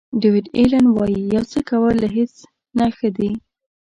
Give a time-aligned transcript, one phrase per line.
[0.21, 2.33] ډیویډ الین وایي یو څه کول له هیڅ
[2.77, 3.31] نه ښه دي.